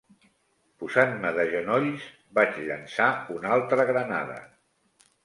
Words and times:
Posant-me 0.83 1.33
de 1.35 1.43
genolls, 1.51 2.07
vaig 2.39 2.57
llançar 2.71 3.11
una 3.37 3.53
altra 3.59 3.87
granada 3.91 4.39